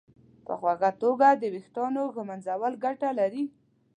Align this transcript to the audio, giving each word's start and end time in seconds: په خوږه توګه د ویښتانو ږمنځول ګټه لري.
په 0.45 0.53
خوږه 0.59 0.91
توګه 1.01 1.27
د 1.41 1.43
ویښتانو 1.53 2.01
ږمنځول 2.15 2.73
ګټه 2.85 3.09
لري. 3.19 3.43